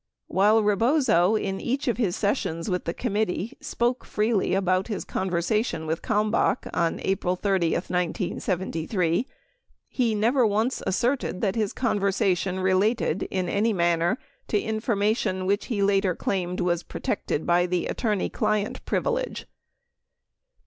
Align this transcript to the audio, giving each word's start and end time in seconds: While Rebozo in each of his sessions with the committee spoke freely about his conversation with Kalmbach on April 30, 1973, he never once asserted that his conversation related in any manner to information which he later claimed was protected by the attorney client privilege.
While 0.25 0.63
Rebozo 0.63 1.35
in 1.35 1.61
each 1.61 1.87
of 1.87 1.97
his 1.97 2.15
sessions 2.15 2.71
with 2.71 2.85
the 2.85 2.93
committee 2.95 3.55
spoke 3.61 4.03
freely 4.03 4.55
about 4.55 4.87
his 4.87 5.05
conversation 5.05 5.85
with 5.85 6.01
Kalmbach 6.01 6.65
on 6.73 6.99
April 7.03 7.35
30, 7.35 7.73
1973, 7.73 9.27
he 9.87 10.15
never 10.15 10.43
once 10.43 10.81
asserted 10.87 11.41
that 11.41 11.55
his 11.55 11.71
conversation 11.71 12.61
related 12.61 13.27
in 13.29 13.47
any 13.47 13.73
manner 13.73 14.17
to 14.47 14.59
information 14.59 15.45
which 15.45 15.65
he 15.67 15.83
later 15.83 16.15
claimed 16.15 16.61
was 16.61 16.81
protected 16.81 17.45
by 17.45 17.67
the 17.67 17.85
attorney 17.85 18.27
client 18.27 18.83
privilege. 18.85 19.45